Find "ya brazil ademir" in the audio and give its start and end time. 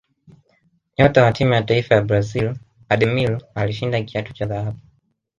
1.95-3.41